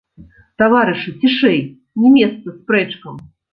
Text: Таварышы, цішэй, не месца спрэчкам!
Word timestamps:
Таварышы, 0.61 1.13
цішэй, 1.19 1.61
не 2.01 2.09
месца 2.17 2.57
спрэчкам! 2.59 3.25